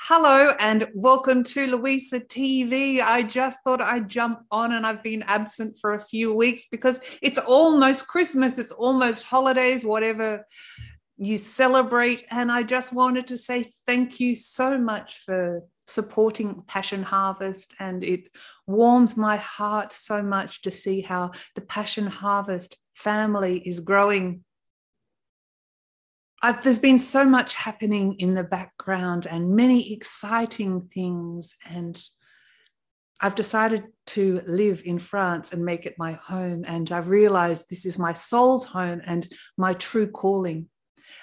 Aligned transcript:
Hello 0.00 0.54
and 0.60 0.88
welcome 0.94 1.42
to 1.42 1.66
Louisa 1.66 2.20
TV. 2.20 3.00
I 3.00 3.22
just 3.22 3.58
thought 3.64 3.82
I'd 3.82 4.08
jump 4.08 4.38
on 4.50 4.72
and 4.72 4.86
I've 4.86 5.02
been 5.02 5.22
absent 5.24 5.76
for 5.80 5.94
a 5.94 6.00
few 6.00 6.32
weeks 6.32 6.66
because 6.70 7.00
it's 7.20 7.36
almost 7.36 8.06
Christmas, 8.06 8.58
it's 8.58 8.70
almost 8.70 9.24
holidays, 9.24 9.84
whatever 9.84 10.46
you 11.18 11.36
celebrate. 11.36 12.24
And 12.30 12.50
I 12.50 12.62
just 12.62 12.92
wanted 12.92 13.26
to 13.26 13.36
say 13.36 13.70
thank 13.86 14.20
you 14.20 14.36
so 14.36 14.78
much 14.78 15.18
for 15.26 15.64
supporting 15.88 16.62
Passion 16.68 17.02
Harvest. 17.02 17.74
And 17.80 18.04
it 18.04 18.30
warms 18.68 19.16
my 19.16 19.36
heart 19.36 19.92
so 19.92 20.22
much 20.22 20.62
to 20.62 20.70
see 20.70 21.00
how 21.00 21.32
the 21.56 21.62
Passion 21.62 22.06
Harvest 22.06 22.78
family 22.94 23.58
is 23.66 23.80
growing 23.80 24.44
I've, 26.40 26.62
there's 26.62 26.78
been 26.78 26.98
so 26.98 27.24
much 27.24 27.54
happening 27.54 28.14
in 28.18 28.34
the 28.34 28.44
background 28.44 29.26
and 29.26 29.56
many 29.56 29.92
exciting 29.92 30.88
things. 30.92 31.54
And 31.68 32.00
I've 33.20 33.34
decided 33.34 33.84
to 34.08 34.42
live 34.46 34.82
in 34.84 35.00
France 35.00 35.52
and 35.52 35.64
make 35.64 35.84
it 35.84 35.96
my 35.98 36.12
home. 36.12 36.64
And 36.66 36.90
I've 36.92 37.08
realized 37.08 37.66
this 37.68 37.84
is 37.84 37.98
my 37.98 38.12
soul's 38.12 38.64
home 38.64 39.02
and 39.04 39.28
my 39.56 39.72
true 39.74 40.06
calling. 40.06 40.68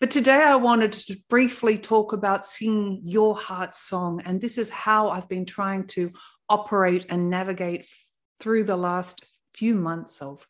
But 0.00 0.10
today 0.10 0.42
I 0.42 0.56
wanted 0.56 0.92
to 0.92 1.16
briefly 1.30 1.78
talk 1.78 2.12
about 2.12 2.44
singing 2.44 3.00
your 3.04 3.34
heart 3.34 3.74
song. 3.74 4.20
And 4.26 4.40
this 4.40 4.58
is 4.58 4.68
how 4.68 5.08
I've 5.08 5.28
been 5.28 5.46
trying 5.46 5.86
to 5.88 6.12
operate 6.48 7.06
and 7.08 7.30
navigate 7.30 7.86
through 8.40 8.64
the 8.64 8.76
last 8.76 9.24
few 9.54 9.74
months 9.74 10.20
of 10.20 10.46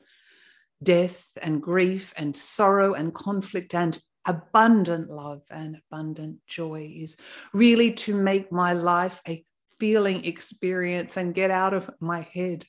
death 0.83 1.27
and 1.41 1.63
grief 1.63 2.13
and 2.17 2.37
sorrow 2.37 2.95
and 2.95 3.15
conflict 3.15 3.75
and 3.75 3.99
abundant 4.29 5.11
love 5.11 5.43
and 5.51 5.81
abundant 5.91 6.39
joy 6.47 6.93
is 6.95 7.17
really 7.53 7.93
to 7.93 8.15
make 8.15 8.53
my 8.53 8.75
life 8.75 9.21
a 9.27 9.45
feeling 9.81 10.25
experience 10.25 11.17
and 11.17 11.35
get 11.35 11.51
out 11.51 11.73
of 11.73 11.91
my 11.99 12.21
head. 12.33 12.67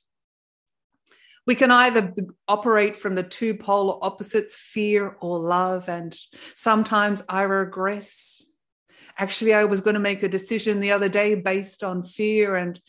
We 1.46 1.56
can 1.56 1.72
either 1.72 2.14
operate 2.48 2.96
from 2.96 3.16
the 3.16 3.24
two 3.24 3.56
polar 3.56 3.98
opposites, 4.02 4.56
fear 4.56 5.18
or 5.20 5.40
love. 5.40 5.90
And 5.90 6.16
sometimes 6.56 7.24
I 7.28 7.42
regress. 7.42 8.46
Actually, 9.18 9.54
I 9.54 9.66
was 9.66 9.82
going 9.82 9.96
to 9.96 10.00
make 10.00 10.24
a 10.24 10.30
decision 10.30 10.80
the 10.80 10.92
other 10.92 11.10
day 11.10 11.36
based 11.36 11.84
on 11.84 12.04
fear, 12.04 12.56
and 12.56 12.80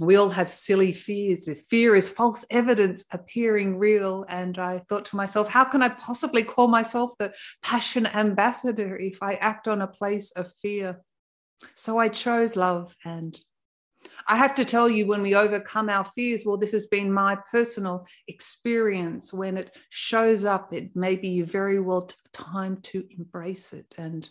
we 0.00 0.16
all 0.16 0.30
have 0.30 0.50
silly 0.50 0.92
fears. 0.92 1.48
Fear 1.68 1.94
is 1.94 2.08
false 2.08 2.44
evidence 2.50 3.04
appearing 3.12 3.78
real. 3.78 4.24
And 4.28 4.58
I 4.58 4.82
thought 4.88 5.04
to 5.06 5.16
myself, 5.16 5.48
how 5.48 5.64
can 5.64 5.82
I 5.82 5.88
possibly 5.88 6.42
call 6.42 6.66
myself 6.66 7.12
the 7.18 7.32
passion 7.62 8.06
ambassador 8.06 8.96
if 8.96 9.22
I 9.22 9.34
act 9.34 9.68
on 9.68 9.82
a 9.82 9.86
place 9.86 10.32
of 10.32 10.52
fear? 10.60 11.00
So 11.76 11.98
I 11.98 12.08
chose 12.08 12.56
love. 12.56 12.94
And 13.04 13.38
I 14.26 14.36
have 14.36 14.54
to 14.56 14.64
tell 14.64 14.88
you, 14.88 15.06
when 15.06 15.22
we 15.22 15.34
overcome 15.34 15.88
our 15.88 16.04
fears, 16.04 16.42
well, 16.44 16.56
this 16.56 16.72
has 16.72 16.86
been 16.86 17.12
my 17.12 17.38
personal 17.50 18.06
experience. 18.26 19.32
When 19.32 19.56
it 19.56 19.76
shows 19.90 20.44
up, 20.44 20.72
it 20.72 20.96
may 20.96 21.14
be 21.14 21.42
very 21.42 21.78
well 21.78 22.10
time 22.32 22.78
to 22.82 23.04
embrace 23.16 23.72
it. 23.72 23.94
And 23.96 24.28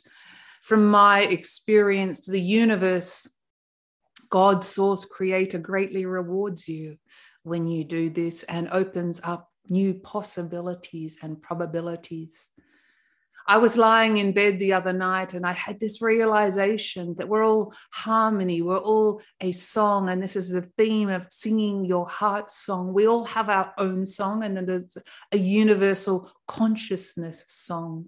from 0.62 0.88
my 0.88 1.22
experience, 1.22 2.26
the 2.26 2.40
universe 2.40 3.30
God, 4.34 4.64
source, 4.64 5.06
creator 5.06 5.60
greatly 5.60 6.08
rewards 6.08 6.68
you 6.68 6.98
when 7.44 7.68
you 7.68 7.84
do 7.84 8.10
this 8.10 8.42
and 8.42 8.68
opens 8.72 9.22
up 9.24 9.52
new 9.70 9.94
possibilities 9.94 11.20
and 11.22 11.40
probabilities. 11.40 12.50
I 13.46 13.58
was 13.58 13.78
lying 13.78 14.18
in 14.18 14.32
bed 14.32 14.58
the 14.58 14.74
other 14.74 14.92
night 14.92 15.36
and 15.36 15.46
I 15.46 15.52
had 15.52 15.80
this 15.80 16.02
realization 16.02 17.14
that 17.20 17.30
we're 17.30 17.46
all 17.46 17.76
harmony, 17.92 18.64
we're 18.64 18.80
all 18.80 19.22
a 19.40 19.52
song. 19.52 20.10
And 20.10 20.20
this 20.20 20.36
is 20.36 20.50
the 20.50 20.68
theme 20.80 21.10
of 21.10 21.28
singing 21.30 21.86
your 21.86 22.10
heart 22.10 22.50
song. 22.50 22.92
We 22.92 23.08
all 23.08 23.26
have 23.26 23.50
our 23.50 23.72
own 23.78 24.04
song, 24.04 24.44
and 24.44 24.58
then 24.58 24.66
there's 24.66 24.98
a 25.32 25.38
universal 25.38 26.32
consciousness 26.48 27.46
song. 27.48 28.08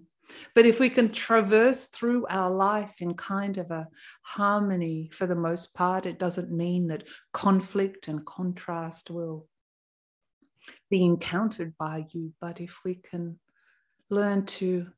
But 0.54 0.66
if 0.66 0.80
we 0.80 0.90
can 0.90 1.12
traverse 1.12 1.86
through 1.88 2.26
our 2.28 2.50
life 2.50 3.00
in 3.00 3.14
kind 3.14 3.58
of 3.58 3.70
a 3.70 3.88
harmony 4.22 5.10
for 5.12 5.26
the 5.26 5.36
most 5.36 5.74
part, 5.74 6.06
it 6.06 6.18
doesn't 6.18 6.50
mean 6.50 6.88
that 6.88 7.04
conflict 7.32 8.08
and 8.08 8.24
contrast 8.24 9.10
will 9.10 9.46
be 10.90 11.04
encountered 11.04 11.74
by 11.78 12.06
you. 12.10 12.32
But 12.40 12.60
if 12.60 12.80
we 12.84 12.96
can 12.96 13.38
learn 14.10 14.46
to 14.46 14.88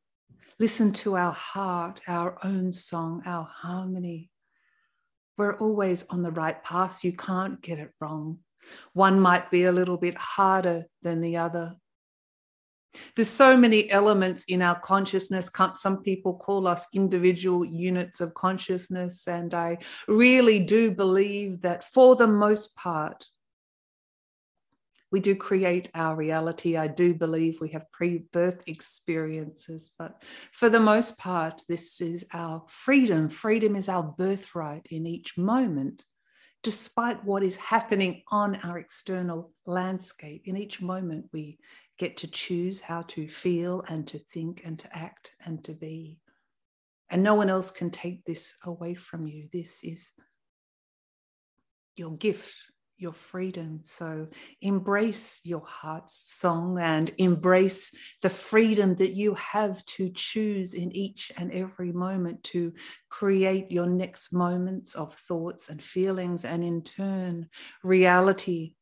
listen 0.59 0.93
to 0.93 1.16
our 1.16 1.33
heart, 1.33 2.00
our 2.09 2.39
own 2.45 2.72
song, 2.72 3.22
our 3.27 3.49
harmony, 3.50 4.31
we're 5.37 5.56
always 5.59 6.05
on 6.10 6.22
the 6.22 6.33
right 6.33 6.62
path. 6.65 7.05
You 7.05 7.12
can't 7.12 7.60
get 7.62 7.78
it 7.78 7.93
wrong. 8.00 8.39
One 8.93 9.21
might 9.21 9.50
be 9.50 9.65
a 9.65 9.72
little 9.72 9.97
bit 9.97 10.16
harder 10.16 10.87
than 11.03 11.21
the 11.21 11.37
other, 11.37 11.77
there's 13.15 13.28
so 13.28 13.56
many 13.56 13.91
elements 13.91 14.44
in 14.44 14.62
our 14.62 14.78
consciousness. 14.81 15.50
Some 15.75 16.03
people 16.03 16.34
call 16.34 16.66
us 16.66 16.87
individual 16.93 17.65
units 17.65 18.21
of 18.21 18.34
consciousness. 18.34 19.26
And 19.26 19.54
I 19.54 19.78
really 20.06 20.60
do 20.60 20.91
believe 20.91 21.60
that 21.62 21.84
for 21.84 22.16
the 22.16 22.27
most 22.27 22.75
part, 22.77 23.27
we 25.10 25.21
do 25.21 25.34
create 25.34 25.91
our 25.94 26.15
reality. 26.15 26.77
I 26.77 26.87
do 26.87 27.15
believe 27.15 27.60
we 27.60 27.71
have 27.71 27.91
pre 27.93 28.19
birth 28.31 28.62
experiences, 28.66 29.91
but 29.98 30.22
for 30.53 30.69
the 30.69 30.81
most 30.81 31.16
part, 31.16 31.62
this 31.66 32.00
is 32.00 32.27
our 32.34 32.62
freedom. 32.69 33.31
Freedom 33.31 33.75
is 33.75 33.88
our 33.88 34.03
birthright 34.03 34.87
in 34.91 35.06
each 35.06 35.38
moment, 35.38 36.04
despite 36.62 37.24
what 37.24 37.42
is 37.42 37.56
happening 37.56 38.22
on 38.30 38.56
our 38.56 38.78
external 38.78 39.52
landscape. 39.66 40.42
In 40.46 40.56
each 40.56 40.80
moment, 40.80 41.26
we 41.32 41.58
get 41.98 42.16
to 42.19 42.28
choose 42.28 42.80
how 42.80 43.02
to 43.02 43.28
feel 43.28 43.84
and 43.88 44.06
to 44.08 44.19
think 44.19 44.62
and 44.64 44.78
to 44.78 44.97
act 44.97 45.34
and 45.44 45.62
to 45.64 45.72
be. 45.72 46.18
And 47.10 47.22
no 47.22 47.34
one 47.34 47.48
else 47.48 47.70
can 47.70 47.91
take 47.91 48.24
this 48.24 48.54
away 48.64 48.94
from 48.94 49.26
you. 49.26 49.48
This 49.52 49.82
is 49.82 50.12
your 51.97 52.16
gift, 52.16 52.54
your 52.98 53.12
freedom. 53.12 53.81
So 53.84 54.26
embrace 54.60 55.41
your 55.44 55.62
heart's 55.64 56.34
song 56.34 56.78
and 56.81 57.10
embrace 57.19 57.92
the 58.22 58.28
freedom 58.28 58.94
that 58.97 59.12
you 59.12 59.34
have 59.34 59.84
to 59.86 60.10
choose 60.10 60.75
in 60.75 60.92
each 60.92 61.32
and 61.36 61.53
every 61.53 61.92
moment 61.92 62.42
to 62.44 62.72
create 63.09 63.70
your 63.70 63.86
next 63.86 64.32
moments 64.32 64.94
of 64.94 65.14
thoughts 65.14 65.69
and 65.69 65.82
feelings, 65.82 66.44
and 66.44 66.64
in 66.64 66.82
turn, 66.82 67.48
reality 67.82 68.75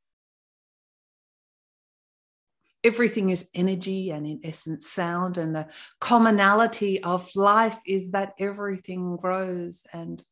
everything 2.84 3.30
is 3.30 3.50
energy 3.52 4.10
and 4.10 4.26
in 4.26 4.38
essence 4.44 4.86
sound 4.86 5.38
and 5.38 5.52
the 5.56 5.66
commonality 6.00 7.02
of 7.02 7.28
life 7.34 7.76
is 7.84 8.12
that 8.12 8.32
everything 8.38 9.16
grows 9.16 9.82
and 9.92 10.22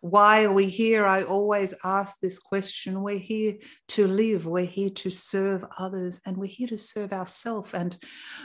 why 0.00 0.44
are 0.44 0.52
we 0.52 0.66
here 0.66 1.06
i 1.06 1.22
always 1.22 1.74
ask 1.84 2.18
this 2.20 2.38
question 2.38 3.02
we're 3.02 3.18
here 3.18 3.54
to 3.88 4.06
live 4.06 4.46
we're 4.46 4.64
here 4.64 4.90
to 4.90 5.10
serve 5.10 5.64
others 5.78 6.20
and 6.26 6.36
we're 6.36 6.46
here 6.46 6.68
to 6.68 6.76
serve 6.76 7.12
ourselves 7.12 7.74
and 7.74 7.96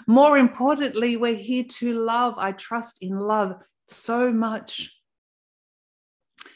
more 0.08 0.38
importantly 0.38 1.18
we're 1.18 1.36
here 1.36 1.66
to 1.66 1.94
love 1.94 2.36
i 2.38 2.52
trust 2.52 2.98
in 3.02 3.18
love 3.18 3.56
so 3.88 4.31
much 4.31 4.92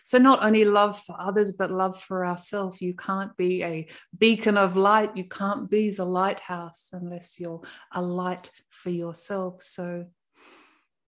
so, 0.08 0.18
not 0.20 0.42
only 0.42 0.64
love 0.64 1.02
for 1.04 1.20
others, 1.20 1.52
but 1.52 1.70
love 1.70 2.02
for 2.02 2.26
ourselves. 2.26 2.82
You 2.82 2.94
can't 2.96 3.36
be 3.36 3.62
a 3.62 3.88
beacon 4.18 4.56
of 4.58 4.78
light. 4.78 5.18
You 5.18 5.26
can't 5.26 5.70
be 5.70 5.90
the 5.90 6.06
lighthouse 6.06 6.92
unless 6.94 7.38
you're 7.38 7.62
a 7.92 8.02
light 8.02 8.50
for 8.70 8.90
yourself. 8.90 9.62
So, 9.62 10.06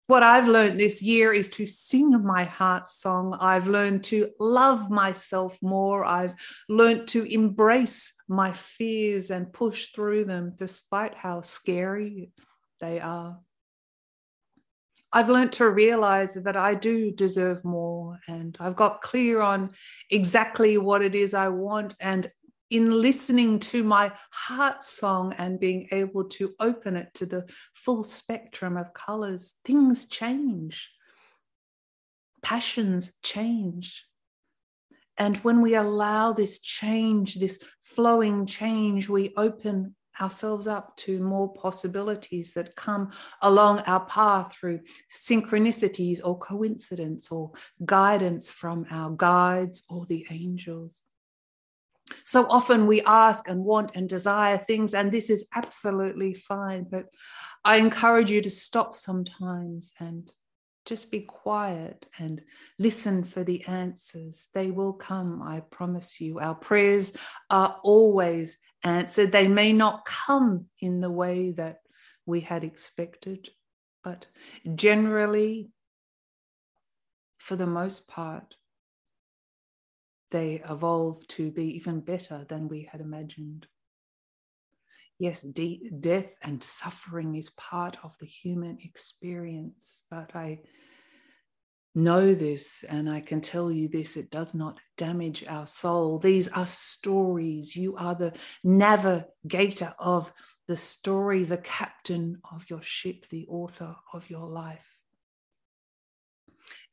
what 0.08 0.22
I've 0.22 0.49
learned 0.49 0.81
this 0.81 1.02
year 1.02 1.34
is 1.34 1.49
to 1.50 1.66
sing 1.66 2.25
my 2.25 2.43
heart 2.43 2.87
song. 2.87 3.37
I've 3.38 3.69
learned 3.69 4.05
to 4.05 4.31
love 4.40 4.90
myself 4.90 5.58
more. 5.60 6.02
I've 6.02 6.34
learned 6.66 7.08
to 7.08 7.25
embrace 7.25 8.14
my 8.26 8.52
fears 8.52 9.31
and 9.31 9.52
push 9.52 9.90
through 9.90 10.25
them 10.25 10.55
despite 10.56 11.14
how 11.14 11.43
scary 11.43 12.31
they 12.81 13.00
are. 13.00 13.38
I've 15.12 15.28
learned 15.28 15.52
to 15.55 15.69
realize 15.69 16.34
that 16.34 16.56
I 16.56 16.75
do 16.75 17.10
deserve 17.10 17.62
more, 17.64 18.19
and 18.28 18.56
I've 18.60 18.76
got 18.76 19.02
clear 19.02 19.43
on 19.43 19.72
exactly 20.10 20.78
what 20.78 21.02
it 21.02 21.14
is 21.14 21.34
I 21.34 21.49
want. 21.49 21.94
And 22.00 22.31
in 22.70 22.91
listening 22.91 23.59
to 23.59 23.82
my 23.82 24.12
heart 24.31 24.82
song 24.82 25.35
and 25.38 25.59
being 25.61 25.88
able 25.93 26.25
to 26.25 26.55
open 26.61 26.97
it 26.97 27.12
to 27.15 27.26
the 27.26 27.47
full 27.75 28.03
spectrum 28.03 28.76
of 28.76 28.93
colors, 28.93 29.56
things 29.65 30.06
change, 30.06 30.91
passions 32.43 33.12
change. 33.23 34.05
And 35.17 35.38
when 35.38 35.62
we 35.62 35.75
allow 35.75 36.32
this 36.32 36.61
change, 36.61 37.37
this 37.37 37.59
flowing 37.82 38.47
change, 38.47 39.09
we 39.09 39.32
open 39.37 39.97
ourselves 40.20 40.67
up 40.67 40.97
to 40.97 41.20
more 41.20 41.53
possibilities 41.55 42.53
that 42.53 42.75
come 42.76 43.11
along 43.43 43.81
our 43.81 44.05
path 44.06 44.55
through 44.55 44.81
synchronicities 45.11 46.20
or 46.25 46.38
coincidence 46.38 47.31
or 47.31 47.53
guidance 47.85 48.50
from 48.50 48.87
our 48.91 49.11
guides 49.11 49.82
or 49.88 50.06
the 50.06 50.26
angels. 50.31 51.05
So 52.28 52.46
often 52.50 52.86
we 52.86 53.00
ask 53.06 53.48
and 53.48 53.64
want 53.64 53.92
and 53.94 54.06
desire 54.06 54.58
things, 54.58 54.92
and 54.92 55.10
this 55.10 55.30
is 55.30 55.48
absolutely 55.54 56.34
fine. 56.34 56.84
But 56.84 57.06
I 57.64 57.78
encourage 57.78 58.30
you 58.30 58.42
to 58.42 58.50
stop 58.50 58.94
sometimes 58.94 59.94
and 59.98 60.30
just 60.84 61.10
be 61.10 61.20
quiet 61.20 62.04
and 62.19 62.42
listen 62.78 63.25
for 63.25 63.44
the 63.44 63.64
answers. 63.64 64.50
They 64.52 64.70
will 64.70 64.92
come, 64.92 65.40
I 65.40 65.60
promise 65.60 66.20
you. 66.20 66.38
Our 66.38 66.54
prayers 66.54 67.16
are 67.48 67.80
always 67.82 68.58
answered. 68.84 69.32
They 69.32 69.48
may 69.48 69.72
not 69.72 70.04
come 70.04 70.66
in 70.82 71.00
the 71.00 71.10
way 71.10 71.52
that 71.52 71.78
we 72.26 72.40
had 72.40 72.62
expected, 72.62 73.48
but 74.04 74.26
generally, 74.74 75.70
for 77.38 77.56
the 77.56 77.66
most 77.66 78.06
part, 78.06 78.54
they 80.30 80.62
evolve 80.69 81.26
to 81.28 81.50
be 81.50 81.76
even 81.76 82.00
better 82.00 82.44
than 82.48 82.69
we 82.69 82.88
had 82.90 83.00
imagined. 83.00 83.66
Yes, 85.19 85.42
de- 85.42 85.90
death 86.00 86.30
and 86.42 86.62
suffering 86.62 87.34
is 87.34 87.50
part 87.50 87.96
of 88.04 88.16
the 88.19 88.26
human 88.26 88.78
experience, 88.82 90.02
but 90.10 90.36
I 90.36 90.60
know 91.94 92.34
this 92.34 92.84
and 92.88 93.10
I 93.10 93.20
can 93.20 93.40
tell 93.40 93.70
you 93.70 93.88
this 93.88 94.16
it 94.16 94.30
does 94.30 94.54
not 94.54 94.78
damage 94.96 95.44
our 95.48 95.66
soul. 95.66 96.19
These 96.19 96.48
are 96.48 96.66
stories. 96.66 97.74
You 97.74 97.96
are 97.96 98.14
the 98.14 98.34
navigator 98.62 99.94
of 99.98 100.32
the 100.69 100.76
story, 100.76 101.44
the 101.44 101.58
captain 101.58 102.40
of 102.52 102.69
your 102.70 102.82
ship, 102.82 103.26
the 103.28 103.46
author 103.48 103.96
of 104.12 104.31
your 104.31 104.46
life. 104.46 104.97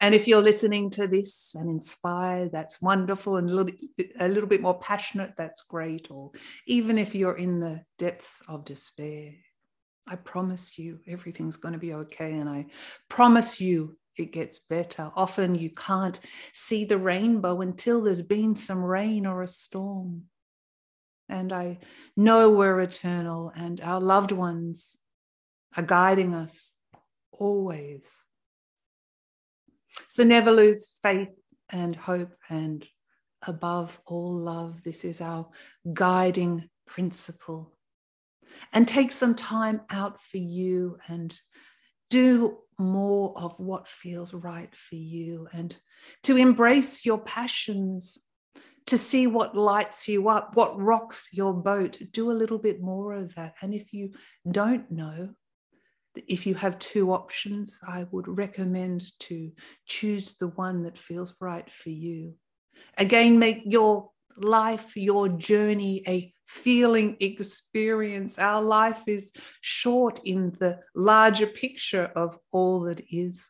And 0.01 0.13
if 0.13 0.27
you're 0.27 0.41
listening 0.41 0.89
to 0.91 1.07
this 1.07 1.55
and 1.55 1.69
inspired, 1.69 2.51
that's 2.51 2.81
wonderful. 2.81 3.37
And 3.37 3.49
a 3.49 3.53
little, 3.53 3.75
a 4.19 4.27
little 4.27 4.49
bit 4.49 4.61
more 4.61 4.79
passionate, 4.79 5.33
that's 5.37 5.63
great. 5.63 6.11
Or 6.11 6.31
even 6.67 6.97
if 6.97 7.15
you're 7.15 7.37
in 7.37 7.59
the 7.59 7.81
depths 7.97 8.41
of 8.47 8.65
despair, 8.65 9.31
I 10.07 10.15
promise 10.17 10.77
you 10.77 10.99
everything's 11.07 11.57
going 11.57 11.73
to 11.73 11.79
be 11.79 11.93
okay. 11.93 12.33
And 12.33 12.49
I 12.49 12.67
promise 13.09 13.59
you 13.59 13.97
it 14.17 14.31
gets 14.31 14.59
better. 14.59 15.11
Often 15.15 15.55
you 15.55 15.71
can't 15.71 16.19
see 16.53 16.85
the 16.85 16.97
rainbow 16.97 17.61
until 17.61 18.01
there's 18.01 18.21
been 18.21 18.55
some 18.55 18.83
rain 18.83 19.25
or 19.25 19.41
a 19.41 19.47
storm. 19.47 20.23
And 21.27 21.51
I 21.51 21.79
know 22.15 22.51
we're 22.51 22.79
eternal 22.81 23.51
and 23.55 23.81
our 23.81 23.99
loved 23.99 24.31
ones 24.31 24.95
are 25.75 25.83
guiding 25.83 26.33
us 26.33 26.73
always. 27.31 28.24
So 30.07 30.23
never 30.23 30.51
lose 30.51 30.97
faith 31.01 31.29
and 31.69 31.95
hope 31.95 32.33
and 32.49 32.85
above 33.41 33.99
all 34.05 34.37
love. 34.37 34.83
This 34.83 35.03
is 35.05 35.21
our 35.21 35.47
guiding 35.93 36.69
principle. 36.87 37.71
And 38.73 38.87
take 38.87 39.11
some 39.11 39.35
time 39.35 39.81
out 39.89 40.21
for 40.21 40.37
you 40.37 40.97
and 41.07 41.37
do 42.09 42.57
more 42.77 43.33
of 43.37 43.59
what 43.59 43.87
feels 43.87 44.33
right 44.33 44.73
for 44.75 44.95
you 44.95 45.47
and 45.53 45.75
to 46.23 46.37
embrace 46.37 47.05
your 47.05 47.17
passions, 47.17 48.17
to 48.85 48.97
see 48.97 49.27
what 49.27 49.55
lights 49.55 50.07
you 50.07 50.29
up, 50.29 50.55
what 50.55 50.79
rocks 50.79 51.29
your 51.31 51.53
boat. 51.53 51.97
Do 52.11 52.31
a 52.31 52.33
little 52.33 52.59
bit 52.59 52.81
more 52.81 53.13
of 53.13 53.33
that. 53.35 53.55
And 53.61 53.73
if 53.73 53.93
you 53.93 54.11
don't 54.49 54.89
know, 54.91 55.29
if 56.27 56.45
you 56.45 56.55
have 56.55 56.79
two 56.79 57.11
options, 57.11 57.79
I 57.87 58.05
would 58.11 58.27
recommend 58.27 59.11
to 59.19 59.51
choose 59.85 60.35
the 60.35 60.47
one 60.49 60.83
that 60.83 60.97
feels 60.97 61.33
right 61.39 61.69
for 61.69 61.89
you. 61.89 62.33
Again, 62.97 63.39
make 63.39 63.63
your 63.65 64.09
life, 64.37 64.95
your 64.95 65.29
journey, 65.29 66.03
a 66.07 66.33
feeling 66.45 67.17
experience. 67.19 68.37
Our 68.37 68.61
life 68.61 69.03
is 69.07 69.31
short 69.61 70.21
in 70.23 70.55
the 70.59 70.79
larger 70.93 71.47
picture 71.47 72.11
of 72.15 72.37
all 72.51 72.81
that 72.81 73.01
is. 73.09 73.49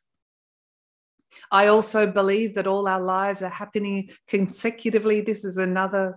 I 1.51 1.67
also 1.67 2.07
believe 2.07 2.55
that 2.55 2.67
all 2.67 2.87
our 2.87 3.01
lives 3.01 3.41
are 3.41 3.49
happening 3.49 4.09
consecutively. 4.27 5.21
This 5.21 5.43
is 5.43 5.57
another 5.57 6.15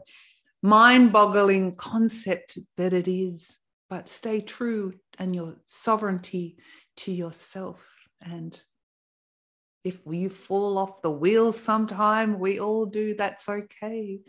mind 0.63 1.13
boggling 1.13 1.75
concept, 1.75 2.59
but 2.77 2.93
it 2.93 3.09
is. 3.09 3.59
But 3.91 4.09
stay 4.09 4.41
true 4.41 4.95
and 5.19 5.35
your 5.35 5.57
sovereignty 5.65 6.59
to 6.99 7.13
yourself. 7.13 7.81
And 8.21 8.61
if 9.85 9.99
you 10.07 10.29
fall 10.29 10.77
off 10.77 11.03
the 11.03 11.11
wheel 11.11 11.53
sometime, 11.53 12.39
we 12.39 12.61
all 12.61 12.87
do, 12.87 13.15
that's 13.15 13.49
okay. 13.49 14.21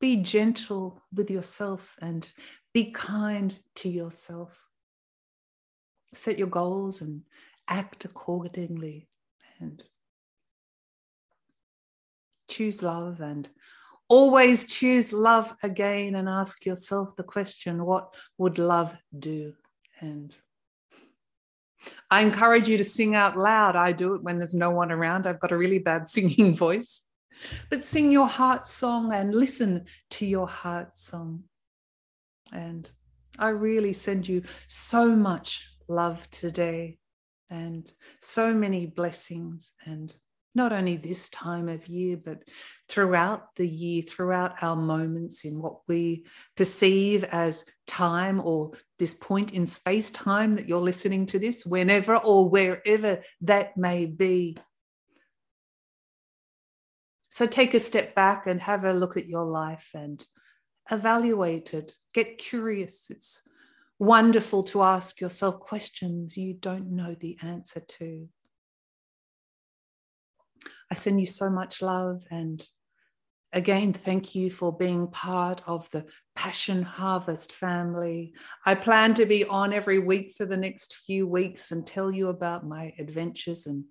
Be 0.00 0.16
gentle 0.16 1.02
with 1.14 1.30
yourself 1.30 1.96
and 2.00 2.30
be 2.74 2.90
kind 2.90 3.58
to 3.76 3.88
yourself. 3.88 4.56
Set 6.12 6.38
your 6.38 6.48
goals 6.48 7.00
and 7.00 7.22
act 7.68 8.04
accordingly 8.04 9.08
and 9.60 9.82
choose 12.48 12.82
love 12.82 13.20
and 13.20 13.48
always 14.10 14.64
choose 14.64 15.12
love 15.12 15.54
again 15.62 16.16
and 16.16 16.28
ask 16.28 16.66
yourself 16.66 17.16
the 17.16 17.22
question 17.22 17.86
what 17.86 18.12
would 18.36 18.58
love 18.58 18.94
do? 19.18 19.54
And 20.00 20.34
I 22.10 22.20
encourage 22.20 22.68
you 22.68 22.76
to 22.76 22.84
sing 22.84 23.14
out 23.14 23.38
loud. 23.38 23.76
I 23.76 23.92
do 23.92 24.14
it 24.14 24.22
when 24.22 24.36
there's 24.36 24.54
no 24.54 24.70
one 24.70 24.90
around. 24.90 25.26
I've 25.26 25.40
got 25.40 25.52
a 25.52 25.56
really 25.56 25.78
bad 25.78 26.08
singing 26.16 26.54
voice. 26.54 27.00
But 27.70 27.84
sing 27.84 28.12
your 28.12 28.26
heart 28.26 28.66
song 28.66 29.14
and 29.14 29.34
listen 29.34 29.86
to 30.10 30.26
your 30.26 30.48
heart 30.48 30.94
song. 30.94 31.44
And 32.52 32.90
I 33.38 33.50
really 33.50 33.94
send 33.94 34.28
you 34.28 34.42
so 34.66 35.08
much 35.08 35.66
love 35.88 36.28
today 36.30 36.98
and 37.48 37.90
so 38.20 38.52
many 38.52 38.86
blessings 38.86 39.72
and 39.86 40.14
not 40.54 40.72
only 40.72 40.96
this 40.96 41.28
time 41.30 41.68
of 41.68 41.86
year, 41.86 42.16
but 42.16 42.42
throughout 42.88 43.54
the 43.54 43.66
year, 43.66 44.02
throughout 44.02 44.62
our 44.62 44.76
moments 44.76 45.44
in 45.44 45.60
what 45.60 45.80
we 45.86 46.26
perceive 46.56 47.22
as 47.24 47.64
time 47.86 48.40
or 48.44 48.72
this 48.98 49.14
point 49.14 49.52
in 49.52 49.66
space 49.66 50.10
time 50.10 50.56
that 50.56 50.68
you're 50.68 50.80
listening 50.80 51.26
to 51.26 51.38
this, 51.38 51.64
whenever 51.64 52.16
or 52.16 52.48
wherever 52.48 53.20
that 53.42 53.76
may 53.76 54.06
be. 54.06 54.56
So 57.30 57.46
take 57.46 57.74
a 57.74 57.78
step 57.78 58.16
back 58.16 58.48
and 58.48 58.60
have 58.60 58.84
a 58.84 58.92
look 58.92 59.16
at 59.16 59.28
your 59.28 59.44
life 59.44 59.88
and 59.94 60.24
evaluate 60.90 61.74
it. 61.74 61.92
Get 62.12 62.38
curious. 62.38 63.06
It's 63.08 63.42
wonderful 64.00 64.64
to 64.64 64.82
ask 64.82 65.20
yourself 65.20 65.60
questions 65.60 66.36
you 66.36 66.54
don't 66.54 66.90
know 66.90 67.14
the 67.20 67.36
answer 67.40 67.80
to. 67.80 68.28
I 70.90 70.94
send 70.94 71.20
you 71.20 71.26
so 71.26 71.50
much 71.50 71.82
love 71.82 72.24
and 72.30 72.64
again, 73.52 73.92
thank 73.92 74.34
you 74.34 74.50
for 74.50 74.76
being 74.76 75.08
part 75.08 75.62
of 75.66 75.90
the 75.90 76.06
Passion 76.34 76.82
Harvest 76.82 77.52
family. 77.52 78.34
I 78.64 78.74
plan 78.74 79.14
to 79.14 79.26
be 79.26 79.44
on 79.44 79.72
every 79.72 79.98
week 79.98 80.34
for 80.36 80.46
the 80.46 80.56
next 80.56 80.96
few 81.06 81.26
weeks 81.26 81.72
and 81.72 81.86
tell 81.86 82.10
you 82.12 82.28
about 82.28 82.66
my 82.66 82.94
adventures 82.98 83.66
and 83.66 83.84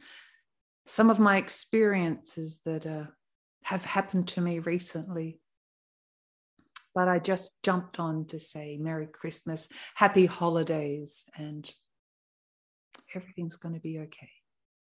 some 0.85 1.09
of 1.09 1.19
my 1.19 1.38
experiences 1.38 2.61
that 2.65 2.85
uh, 2.85 3.05
have 3.63 3.85
happened 3.85 4.27
to 4.29 4.41
me 4.41 4.59
recently. 4.59 5.39
But 6.95 7.07
I 7.07 7.19
just 7.19 7.61
jumped 7.61 7.99
on 7.99 8.25
to 8.27 8.39
say 8.39 8.77
Merry 8.77 9.07
Christmas, 9.07 9.69
Happy 9.93 10.25
Holidays, 10.25 11.25
and 11.38 11.69
everything's 13.13 13.57
going 13.57 13.75
to 13.75 13.81
be 13.81 13.99
okay. 13.99 14.29